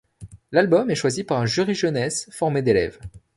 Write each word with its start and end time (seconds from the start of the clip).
L'album 0.51 0.89
est 0.89 0.95
choisi 0.95 1.23
par 1.23 1.39
un 1.39 1.45
jury 1.45 1.75
jeunesse 1.75 2.27
formé 2.31 2.63
d’élèves. 2.63 2.97